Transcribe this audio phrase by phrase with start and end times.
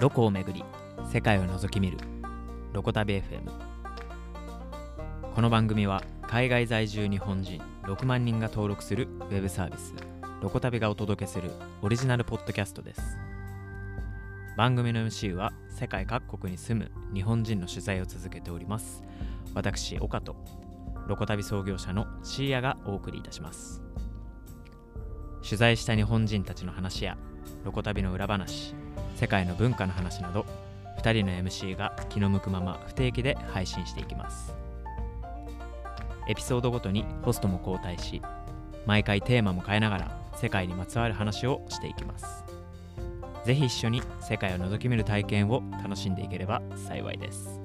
[0.00, 0.64] ロコをめぐり
[1.12, 1.98] 世界を覗き見る
[2.72, 3.48] ロコ旅 FM
[5.34, 9.94] この番組は海外在住日本人6万人が登録するウェブサービス
[10.42, 13.00] ロコ旅がお届けするオリジナルポッドキャストです。
[14.58, 19.02] 番組の MC は世界各国に住む日本人の取材を続けております。
[19.54, 20.36] 私岡と
[21.06, 23.80] ロコ旅創業者のシーヤがお送りいたします。
[25.42, 27.16] 取材した日本人たちの話や
[27.64, 28.74] ロコ旅の裏話
[29.16, 30.44] 世界の文化の話など
[30.98, 34.54] 2人の MC が気の向くまま不定期で配信していきます。
[36.26, 38.22] エピソードごとにホストも交代し
[38.86, 42.44] 毎回テーマも変えながら世界にまつわる話をしていきます。
[43.44, 47.60] ぜひ一緒に世界を覗き見る体験を楽しんでいければ幸いです。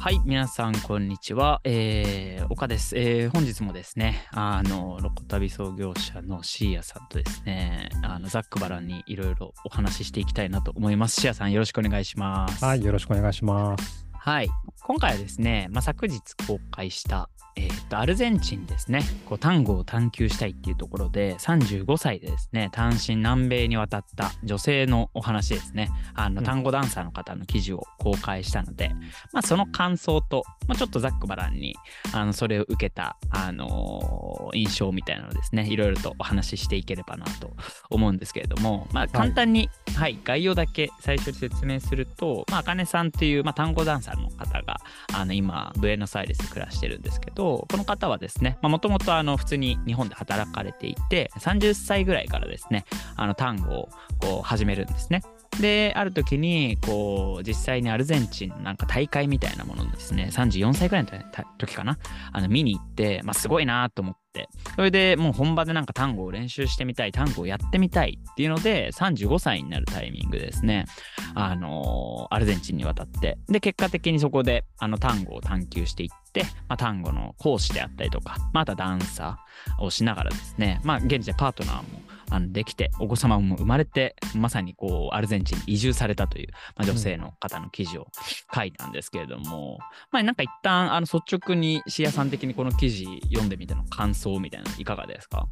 [0.00, 1.60] はい、皆さん、こんにちは。
[1.64, 2.96] えー、岡です。
[2.96, 11.16] えー、本日もですね、あの、ロコ旅創業者のシーヤさんとですね、あの、ザックバランにいろいろお話ししていきたいなと思います。
[11.16, 12.64] シーヤさん、よろしくお願いします。
[12.64, 14.06] はい、よろしくお願いします。
[14.12, 14.48] はい、
[14.88, 19.02] 今回はですね、まあ、昨日公開した、えー、とアルゼンチンですね。
[19.26, 25.90] こう単語を探求したいっていうところで35歳でですね単身南米に渡った女性のお話ですね。
[26.14, 29.00] あの単語ダンサーの方の記事を公開したので、うん、
[29.32, 31.76] まあ、その感想と、まあ、ちょっとざっくばらんに
[32.14, 37.50] あのそれを受けた、あのー、印象みたいなのですねいろいろとお話ししていければなと
[37.90, 44.77] 思うんですけれども、まあ、簡単に、はい、はい、概要だけ最初に説明すると、まあ、ねさんっていう、まあ、単語ダンサーの方が
[45.12, 52.84] あの今ブエノスアイレスで暮らしてるんですけどこの方はですね、もともと普通に日本で働かれていて、30歳ぐらいからですね、
[53.16, 53.88] あの単語を
[54.20, 55.22] こう始めるんですね。
[55.60, 61.10] で、ある時に、こう、実際にアルゼンチンなんか大会みたいなものですね、34歳ぐらいの
[61.58, 61.98] 時かな、
[62.32, 64.27] あの見に行って、まあ、すごいなと思って、
[64.76, 70.86] それでもう本場でなんか単語を練習してみたい、単語をやってみたいっていうので、35歳になるタイミングですね、
[71.34, 81.82] あのー、アルゼンチンに渡って、で、結果的にそこで、あの単語を探求していって、まあ、単語の講師であったりとか、またダンサーをしながらですね、まあ、現地でパートナーも
[82.30, 88.08] あのできて、お子様も生まれて、まさにこう、アルゼンチンに移住されたという、まあ、女性の方の記事を
[88.54, 89.78] 書いたんですけれども、うん、
[90.10, 95.48] まあ、なんか一旦、あの、率直にシアさん的にこの記事読んでみての感想みたいなのいかがですか？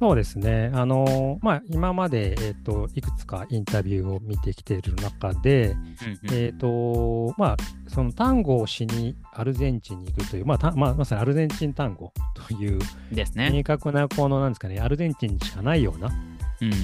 [0.00, 0.70] そうですね。
[0.74, 7.56] あのまあ、今まで、えーと、いくつかインタビューを見てきている中で、うんうん、えっ、と、まあ、
[7.88, 12.78] その単語をしにアルゼンチンに行くという、まあ、まあ、まさにアルゼンチン単語という、
[13.10, 13.50] ですね。
[13.52, 16.12] 明確な、この、なんですかね、アルゼンチンにしかないような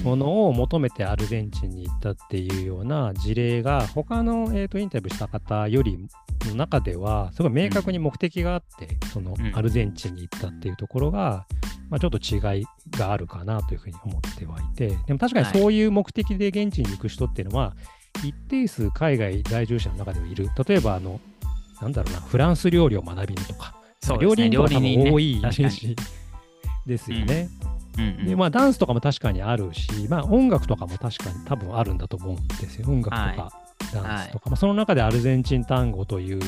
[0.03, 5.97] ものを求めてアルゼンチンに行ったっていうような事例が、他の、えーと、インタビューした方より
[6.47, 11.45] の中では、すごい明確に目的があって、そのアルゼンチンに行ったっていうところが、
[11.89, 17.75] まあ、ちょっと違いがあるかなというふうに思ってはいて、でも確かにそういう目的で現地に行く人っていうのは、
[18.23, 20.49] 一定数海外在住者の中ではいる。
[20.67, 21.19] 例えば、あの、
[21.81, 23.75] なんだろうな、フランス料理を学びにとか、
[24.09, 25.95] ね、料理人とか多分多いイメージ
[26.85, 27.49] ですよね。
[28.25, 32.89] でまあ、ダンスとかも確かにあるし、まあ、音楽とかも確かに多分あるんだと思うんですよ。
[32.89, 33.51] 音楽とか
[33.93, 36.41] ダンスとか、はい、まあ、その中でアルゼンチン単語という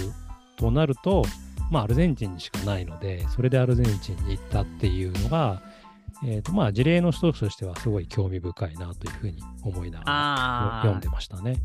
[0.57, 1.23] となると、
[1.69, 5.61] まあ、アルゼンチンにしかないので、それでアルゼンチンに行ったっていうのが、
[6.25, 11.57] えーとまあ、事例の一つとしてはすごい興味深いなというふうに思いながら読んでましたね。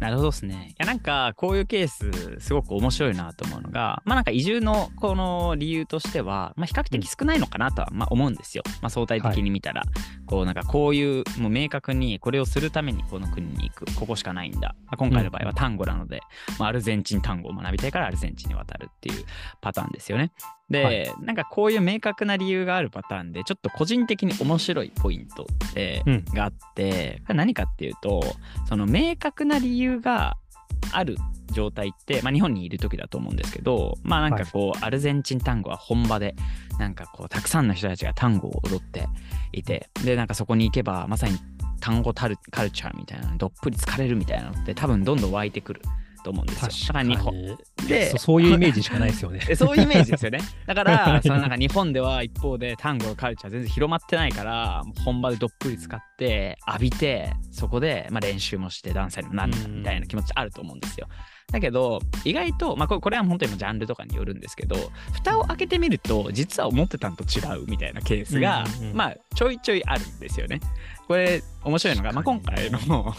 [0.00, 0.70] なるほどですね。
[0.70, 2.10] いやなんかこういうケース
[2.40, 8.64] すごく面白いなと思うのが、まあなんか移住のこの理由としては、まあ比較的少ないのかなとはまあ思うんですよ。
[8.80, 9.90] まあ相対的に見たら、はい、
[10.32, 14.74] こうなんかこういうもう明確にこれをするためにこの国に行く、ここしかないんだ。
[14.86, 19.26] まあ、今回の場合は単語なので、うん、まあアルゼンチン単語を学びたいからアルゼンチンに渡るっていう
[19.60, 20.32] パターンですよね。
[20.70, 28.22] で、はい、なんかこういう明確な理由があるパターンで、ちょっと個人的に面白いポイントって、うん、があって、何かっていうと、
[28.66, 30.38] その明確な理由が
[30.92, 31.16] ある
[31.52, 36.34] 状態って、まあ、日本にいる時だと思うんですけど、まあなんかこう、はい、アルゼンチン単語は本場で、
[36.78, 39.06] なんかこう、たくさんの人たちが単語を踊って
[39.52, 41.38] いて、で、なんかそこに行けば、まさに
[41.80, 45.82] 単語カルチャーみたいなどっぷり疲れるみたいなのって多分どんどん湧いてくる
[46.22, 46.68] と思うんですよ。
[46.88, 49.40] だから日本でそういうイメージしかないですよね。
[49.56, 50.38] そういうイメージですよね。
[50.66, 61.08] だからそのなんか日本では一方で単語のカルチャー全然広まってないから本場でどっぷり使って浴びてそこでまあ練習もしてダンサーにもなるみたいな気持ちあると思うんですよ。
[61.50, 64.76] だけど意外と、まあ、これは本当にジャンルとかによるんですけど
[65.12, 70.60] 蓋を開けてみると実は思ってたのと違うみたいなケースが、まあちょいちょいあるんですよね。
[71.06, 72.78] これ面白いのが、まあ、今回の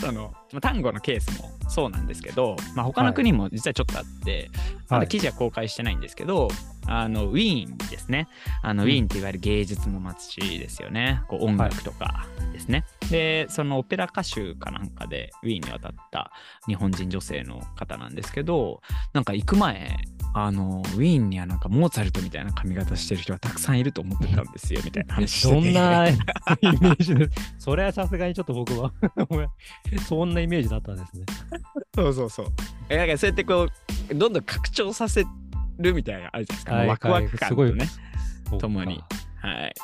[0.00, 4.50] その単語のケースもそうなんですけど、まあ、他の国も実はちょっとあって、はい、
[4.88, 6.48] まだ記事は公開してないんですけど、
[6.86, 8.28] あのウィーンですね。
[8.62, 11.22] あの、ウィーンっていわゆる芸術の街ですよね。
[11.28, 16.30] こう音楽とかですね、はい、でそのオペラ歌手かなんかでウィーンに渡った
[16.66, 18.80] 日本人女性の方なんですけど
[19.12, 19.96] なんか行く前
[20.34, 25.54] あのウィーンにはなんかモーツァルトみたいな髪型してる人がたくさんいると思ってたんですよみたいな話してて。
[25.54, 27.28] そんな イメージで
[27.58, 28.92] それはさすがにちょっと僕は
[30.06, 31.26] そんなイメージだったんですね。
[31.94, 32.46] そうそうそう。
[32.88, 33.68] えなんかそうやってこ
[34.10, 35.24] うどんどん拡張させ
[35.78, 37.86] るみたいなあるじゃないですか、はい、ワクワク感とね。
[38.58, 39.02] ともに。
[39.40, 39.74] はい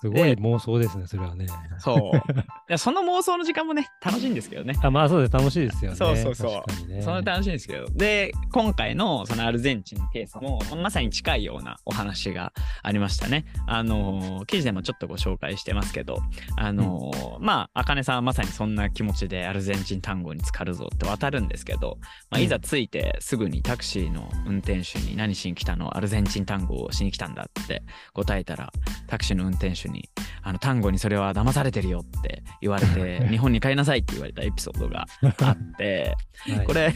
[0.00, 1.46] すごい妄想ですね、それはね。
[1.78, 2.16] そう。
[2.38, 4.74] いや、その妄想の時間もね、楽しいんですけどね。
[4.82, 5.96] あまあそうです、楽しいですよね。
[5.96, 6.88] そうそうそう。
[6.88, 7.86] ね、その楽しいんですけど。
[7.86, 12.52] で、今回のそのアルゼンチンのケースも、まさに近いようなお話が
[12.82, 13.46] ありましたね。
[13.66, 16.18] あの、記事でもちょっとご紹介してますけど、
[16.56, 21.98] あの、うん、まあ、あかねさんはまさにそんな気持ちでアルゼンチン単語に浸かるぞって渡るんですけど、
[22.30, 25.96] まあ、いざ着いてすぐにタクシーの運転手に何しに来たの？
[25.96, 27.82] アルゼンチン単語をしに来たんだって
[28.12, 28.72] 答えたら、
[29.06, 30.08] タクシーの運転手に、
[30.42, 36.94] あの単語にそれは騙されてるよって言われて 日本に帰りなさいって言われたエピソードが あって、はい、これ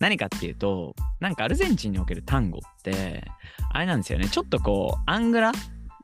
[0.00, 3.24] 何かっていうとなんかアルゼンチンにおける単語って
[3.72, 4.28] あれなんですよね。
[4.28, 5.52] ちょっとこうアングラ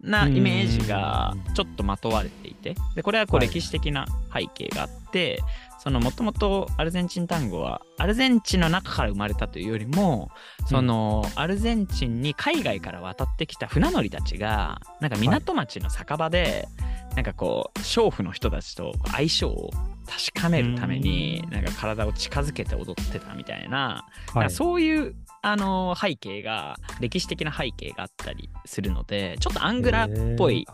[0.02, 10.32] なイメージがちょっとまとわれていてでこれはこう歴史的な背景があって、はいそのもともとアルゼンチン単語はアルゼンチンの中から生まれたというよりも
[10.68, 16.66] その、アルゼンチンに海外から渡ってきた船乗りたちがなんか港町の酒場で、
[17.06, 19.70] はい、なんかこう娼婦の人たちと相性を
[20.06, 30.66] 確かめるためになんか体を近づけて踊ってたみたいな、はい、そういうあの背景が歴史的な背景があったりするのでちょっとアングラっぽい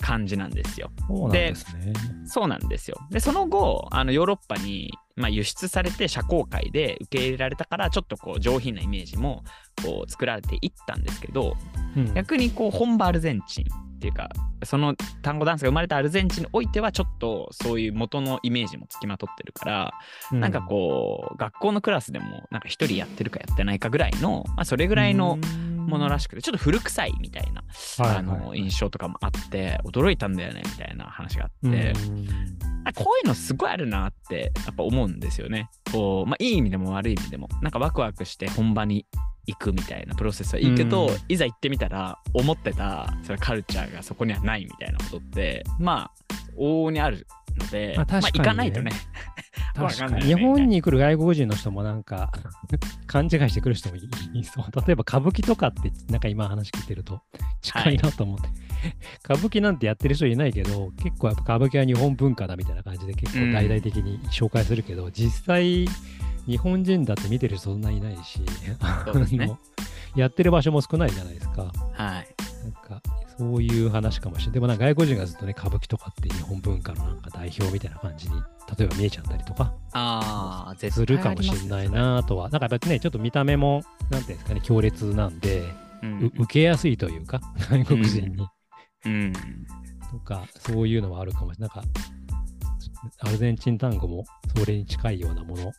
[0.00, 0.90] 感じなんですよ。
[1.30, 1.54] で
[2.24, 2.96] そうなんですよ。
[3.10, 9.44] で、その後、あのヨーロッパに、まあ、輸出されて社交界で受け入れられたから、ちょっとこう上品なイメージも
[9.82, 11.56] こう作られていったんですけど、
[11.96, 14.30] うん、逆にこう本場アルゼンチンっていうか、
[14.64, 19.92] その単語ダンスが生まれたアルゼンチンにおいては、ちょっとそういう元のイメージもつきまとってるから、
[20.32, 25.38] うん、なんかこう、学校のクラスでも、なんか一人やってるかやってないかぐらいの、まあ、それぐらいの、
[25.86, 27.62] ものらしくてちょっと古臭いみたいな、
[27.98, 31.92] はいはい、あの印象とかもあって驚いたんだよねみたいな話があって。
[32.94, 35.70] こういうのすごいあるなってやっぱ思うんですよね。
[35.92, 39.06] こう、まあ、いい意味でも悪い意味でもなんかワクワクして本場に
[39.46, 46.10] 行くみたいなプロセスはいいけど、いざ行ってみたら思ってたそれカルチャーがそこにはないみたいなことってまあ
[46.58, 47.26] 往々にある
[47.56, 48.90] ので、まあ、確かに、ね、まあ、行かないとね。
[49.74, 52.30] 確かに日本に来る外国人の人もなんか
[53.06, 54.86] 勘違いしてくる人もいそう。
[54.86, 57.22] 例えば歌舞伎とかってなんか今話聞いてると
[57.62, 58.56] 近いなと思って、はい、
[59.24, 65.86] 歌舞伎なんてやってる人いないけど結構やっぱ歌舞伎は日本文化だみたいな感じで結構大々的に紹介するけど、うん、実際
[66.46, 68.76] 日本人だって見てる人そんなにいないし、ね、
[70.16, 71.72] やってる場所も少ないじゃないですか。
[71.92, 72.28] はい。
[72.64, 73.02] なんか
[73.38, 74.52] そういう話かもしれない。
[74.54, 78.34] でもなんか外国人がずっとね、歌舞伎とかって日本文化のなんか代表みたいな感じに、
[78.78, 82.50] 例えば見えちゃったりとか、ああ、するかもしれないなとは。
[82.50, 85.62] なんかやっぱね、ちょっと見た目も、なんていうんですかね、強烈なんで、
[86.02, 87.40] うん、受けやすいというか、
[87.70, 88.46] 外国人に。
[89.06, 89.12] うん。
[89.12, 91.76] うん、とか、そういうのはあるかもしれない。
[91.76, 91.90] なんか、
[93.20, 94.24] アルゼンチン単語も
[94.54, 95.72] それに近いようなもの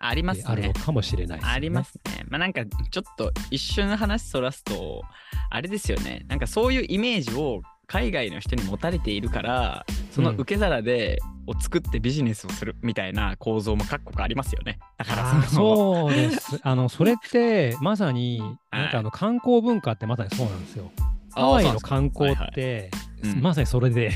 [0.00, 0.44] ありますね。
[0.46, 2.24] あるのかもしれない、ね、ありますね。
[2.28, 5.02] まあなんかちょっと一瞬話そらすと、
[5.50, 6.24] あれですよね。
[6.28, 14.78] なんかそういうイメージを海外の人に持たれているから、その受け皿で、を作ってビジネスをするみたいな構造も各国ありますよね。
[14.98, 16.60] だからそうです。
[16.62, 18.38] あの、それってまさに、
[18.70, 20.90] なんかあの観光文化ってまさにそうなんですよ。
[21.34, 22.90] ハワイの観光って、
[23.22, 24.12] はいはい、まさにそれで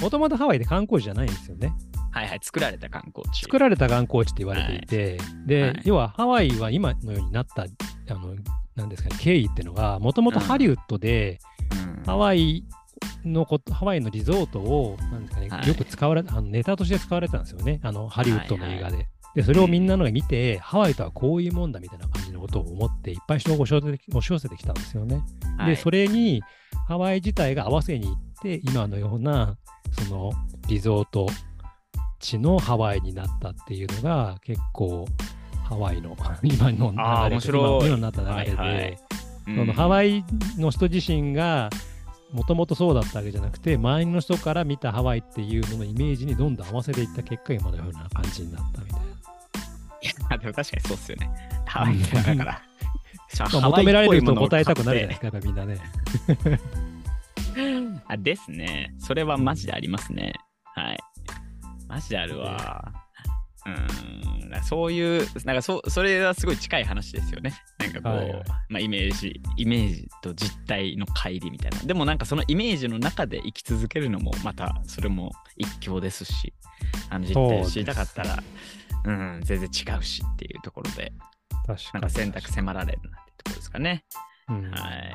[0.00, 1.74] もともとハワイで観光地じゃないんですよね。
[2.12, 3.40] はいはい、作られた観光地。
[3.42, 8.34] 作られた観光地って言われていて、はい、で、はい、要はハワイは今のようになった、あの、
[8.76, 11.38] なんですかね、経緯っていうのが、もともとハリウッドで、
[11.98, 12.64] うん、ハワイ
[13.24, 18.82] のこと、ハワイのリゾートを、なんですかね、はい、よく使われあのネタとして使われてたんですよね、あの、ハリウッドの映画で。
[18.82, 25.22] はいはいで、それをみんなのが見て、うん、ハワイとはこういうもんだみたいな感じのことを思って、いっぱい人を押し寄せてきたんですよね。
[25.56, 26.42] はい、で、それに、
[26.86, 29.56] ハワイ自体が合わせに行って、今のような、
[29.92, 30.32] その、
[30.68, 31.26] リゾート
[32.22, 35.06] ちのハワイになったっていうのが結構
[35.64, 36.90] ハワイの 今の
[37.28, 38.98] 流れで今になった流れで、はいはい
[39.44, 40.24] そのハワイ
[40.56, 41.68] の人自身が
[42.32, 49.06] もともとそうだったわけじゃなくて周りの人から見たハワイっていうののイメージにどんどん合わせていった結果今のような感じになったみたいな。
[49.06, 49.10] い
[50.30, 51.30] やでも確かにそうっすよね。
[51.66, 52.62] ハワイってだから。
[53.34, 55.78] 求められると答えたくなるじゃないですか、みんなね。
[58.06, 58.94] あですね。
[58.98, 60.22] それはマジでありますね。
[60.22, 60.51] はい。
[61.92, 62.90] マジであるわ。
[63.66, 67.52] うん、そういう、なんかそそれはすごい近い話ですよね。
[67.78, 71.78] なんかこう、はいはい、まあ、イメージ、イメージと実態の乖離みたいな。
[71.80, 76.54] でもなんかそのイメージの中で生き続けるのもまたそれも一興ですし、
[77.10, 78.42] あの実態を知りたかったら、
[79.04, 81.12] う、ね、ん、全然違うしっていうところで、
[81.66, 84.04] 確かなんか選択迫られるなってところですかね。
[84.48, 85.12] うん、はい。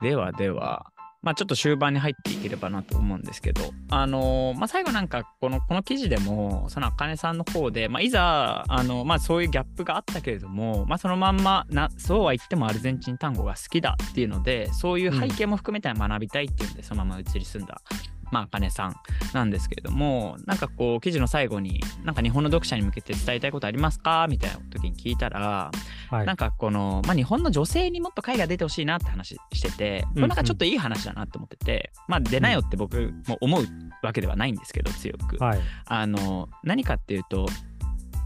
[0.00, 0.86] ではでは、
[1.22, 17.82] まあ、ちょっと終盤に入っていければなと思うんですけど、あのー、まあ、最後なんかこのこの記事でもそのあかねさんの方で、まあ、いざあの、まあ、そういうギャップがあったけれども、まあ、そのまんまなそうは言ってもアルゼンチン単語が好きだっていうのでそういう背景も含めて学びたいっていうんで、そのまま移り住んだ。
[18.30, 18.94] まあ、あかねさん
[19.32, 24.26] なんですけれども、なんかこう、記事の最後に、なんか日本の読者に向けて伝えたいことありますか？
[24.28, 25.70] みたいな時に聞いたら、
[26.10, 33.64] はい、なんかこの、まあ、日本の女性にもっと海外出てほしいなって話してて、これなんかちょっといい話だなと思ってて、うんうん、まあ、出なよって僕も思う
[34.02, 35.36] わけではないんですけど、強く。
[35.42, 37.46] はい、あの、何かっていうと、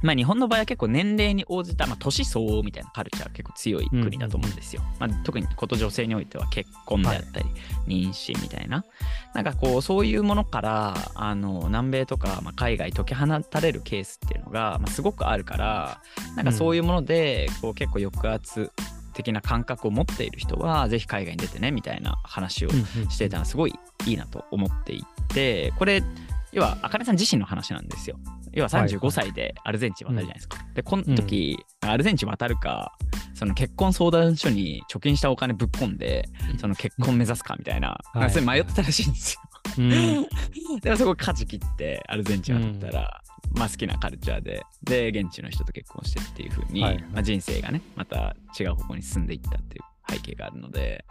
[0.05, 4.83] まあ、日本の場合は結構年齢に応じた、まあ、年相応みたいなカルチャー結構強い国だと思うんですよ。
[5.01, 7.47] うん、まあ、特にこと女性においては結婚であったり、
[7.87, 8.87] 妊娠みたいな、はい、
[9.37, 16.03] なんかこうそういうものからあの南米とか、まあ、海外解き放たれるケースっていうのが、まあ、すごくあるから
[16.37, 18.71] なんかそういうもので、こう結構抑圧
[19.15, 22.71] 的な感覚を持っている人はぜひ海外に出てねみたいな話を
[23.09, 23.75] していたのはすごい
[24.07, 26.03] いいなと思っていてこれ
[26.55, 28.17] 要は、あかねさん自身の話なんですよ。
[28.53, 30.57] 要は35歳でアルゼンチン渡るじゃないですか。
[30.57, 32.97] はいはい、で、この時、うん、アルゼンチン渡るか、
[33.35, 36.29] その結婚相談所に貯金したお金ぶっ込んで、
[36.61, 39.41] その結婚目指すかみたいな、はい、それ迷ってたらしいんですよ。
[39.79, 39.91] うん、
[40.81, 49.83] でもそこ舵切ってアルゼンチン渡ったら、うん、まあ好きなカルチャーで、で、現地の人と結婚してっていう風に、はいはい、まあ、人生がね、また違う方向に進んでいったっていう
[50.13, 51.05] 背景があるので、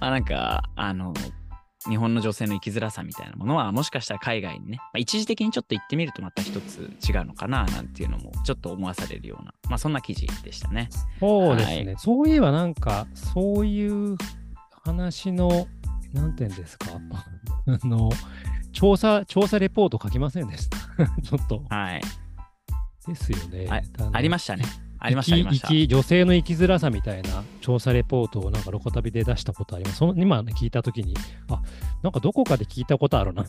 [0.00, 1.14] まあなんか、あの、
[1.88, 10.90] 日本の女性の生きづらさみたいなものはもしかしたら海外にね、まあ、一時的にちょっと行ってみるとまた一つ違うのかななんていうのもちょっと思わされるような、まあ、そんな記事でしたね。
[11.20, 14.16] そうですね、はい、そういえばなんかそういう
[14.84, 15.66] 話の
[16.12, 16.86] 何て言うんですか？
[17.66, 18.10] あの
[18.72, 20.76] 調査調査レポート書きませんでした？
[21.22, 21.64] ちょっと。
[21.70, 22.02] はい。
[23.06, 23.66] ですよね。
[24.12, 24.64] ありましたね。
[25.00, 25.36] ありました、
[25.86, 29.96] 女性の生きづらさみたいな調査レポートをなんかロコ旅で出したことあります？
[29.96, 31.14] その今、聞いたときに、
[31.48, 31.62] あ
[32.02, 33.46] なんかどこかで聞いたことあるな っ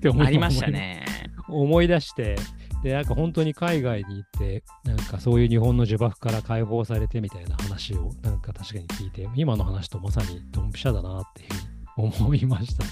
[0.00, 1.04] て思いありましたね。
[1.48, 2.36] 思い出して、
[2.82, 11.48] で、なんか本当に海外に行って、なんかそういう日本の呪縛から解放されてみたいな話をなんか確かに聞いて、今の話とまさにドンピシャだなっていう
[11.96, 12.90] 思いましたね。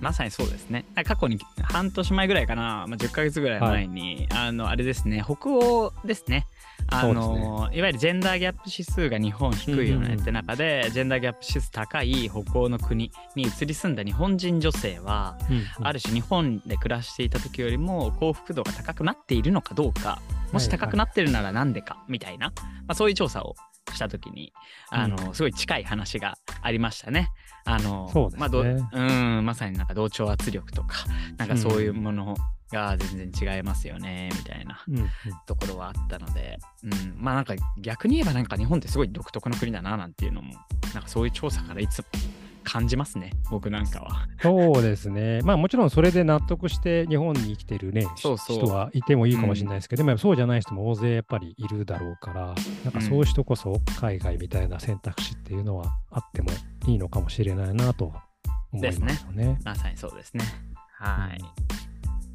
[0.00, 0.84] まさにそうですね。
[1.04, 6.46] 過去に半年前ぐらいかな、まあ、10ヶ月ぐらい前に、はい、あの、あれですね、北欧ですね。
[6.90, 20.20] あの、ね、いわゆるジェンダーギャップ指数が日本低いよねって中で、うんうん、ジェンダーギャップ指数高い北欧の国に移り住んだ日本人女性は、うんうん、ある種日本で暮らしていた時よりも幸福度が高くなっているのかどうか
[20.52, 23.54] もし高くなってるならなんでかみたいな、まあ、そういう調査を
[23.94, 24.52] した時に
[24.90, 27.30] あの、うん、すごい近い話がありましたね。
[27.64, 31.04] あの、ね、まあ、うんまさになんか同調圧力とか
[31.36, 32.36] なんかそういうもの
[32.72, 34.84] が全然違いますよねみたいな
[35.46, 40.54] ところはあったので、うん、うん、まあなんか逆に言えばなんか日本ってすごい独特の国だななんていうのも
[40.94, 42.04] なんかそういう調査からいつも
[42.68, 44.26] 感じますね、僕なんかは。
[44.42, 45.40] そうですね。
[45.42, 56.50] まあもちろんそれで納得して日本に生きてるね、そうそう人はいてもいいかもしれないですけど、うん、でもそうじゃない人も大勢やっぱりいるだろうから、なんかそういう人こそ海外みたいな選択肢っていうのはあっても
[56.86, 58.24] いいのかもしれないなとは
[58.72, 59.44] 思いますよね。
[59.44, 60.44] ねまさにそうですね。
[60.98, 61.40] はい。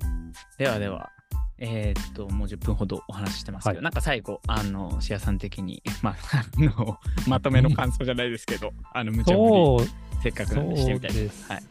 [0.04, 1.12] うん、ではでは、
[1.60, 6.98] えー、っと、もう10分ほどお話ししてますけど、はい、なんか最後、あの、シアさん的に、まあ、あの、
[7.28, 9.90] まとめの感想じゃないですけど、あの、無茶ぶり
[10.24, 11.51] せっかくなんでしてみたいです。
[11.51, 11.63] はい、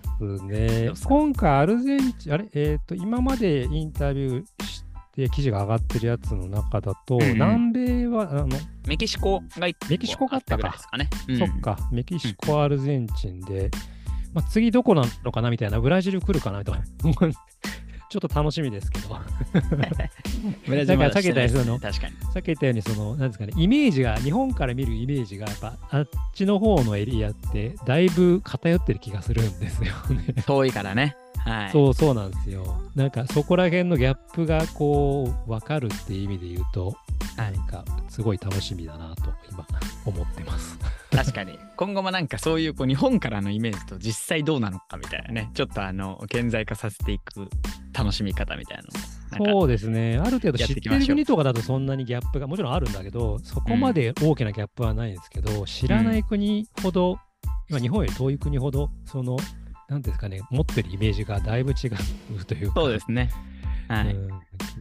[1.04, 8.48] 今回、アルゼンチン、あれ、えっ、ー、と、今までインタビューして、記事が上がってるやつの中だと、うんうん、南米は、あの、
[8.86, 10.68] メキシコがメキシコがあったか。
[10.68, 11.08] ですかね。
[11.28, 13.70] うん、そっか、メキシコ、アルゼンチンで、
[14.34, 16.82] まあ、次どこなのかなみたいな、ブラジル来るかなとか、
[18.10, 19.18] ちょっと楽しみですけど。
[20.66, 22.14] ブラジルさっき言ったように、確かに。
[22.32, 30.42] さっき言ったように、その、なんですかね、イメージが、日本から見るイメージが、やっぱ、あっちの方のエリアって、だいぶ偏ってる気がするんですよね。
[30.46, 31.16] 遠いからね。
[31.44, 32.80] はい、そうそうなんですよ。
[32.94, 36.94] なんかそこら辺のギャップがこう分かるっていう意味で言うと、
[37.36, 39.66] なんかすごい楽しみだなと今
[40.04, 40.78] 思ってます。
[41.10, 47.48] 確かに今後もなんかそういうこう日本からのイメージと実際どうなのかみたいなねちょっとあの顕在化させていく
[47.92, 48.84] 楽しみ方みたいな
[49.36, 50.18] そうですね。
[50.18, 57.18] ある程度知ってる国とかだとそんなにギャップがもちろんあるんだけどそこまで大きなギャップはないんですけど、うん、知らない国ほど、
[57.68, 59.36] 今日本より遠い国ほどその
[59.88, 61.88] なんですかね持ってるイメージがだいぶ違
[62.36, 63.30] うというかそうですね。
[63.88, 64.16] はい、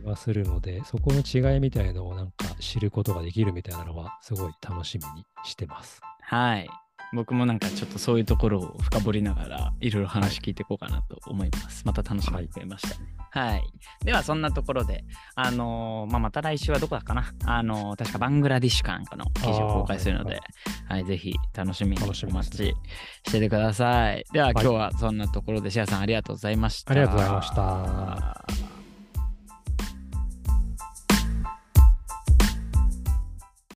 [0.02, 6.00] 気がするので、そこの違いみたいのをなんか知ることができるみたいなのは、すごい楽しみにしてます。
[6.22, 6.70] はい。
[7.14, 11.84] 僕もなんかちょっとそういうところを深掘りながらいろいろ話聞いていこうかなと思います。
[11.86, 13.08] また楽しみに増えましたね。
[13.32, 13.64] はい、はい。
[14.06, 15.04] ではそんなところで、
[15.36, 17.34] あのー、まあ、また来週はどこだかな？
[17.46, 20.42] あのー、確かバングラディッシュかなんかの記事を公開するので、はい、
[20.88, 24.26] はい、ぜひ楽しみにお待ちしててください。
[24.32, 26.92] では今日はそんなところでシアさんありがとうございました。
[26.92, 28.71] ありがとうございました。